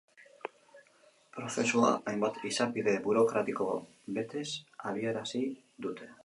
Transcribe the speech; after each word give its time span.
Prozesua 1.35 1.91
hainbat 2.11 2.39
izapide 2.53 2.95
burokratiko 3.09 3.69
betez 4.17 4.47
abiarazi 4.95 5.45
dute. 5.89 6.11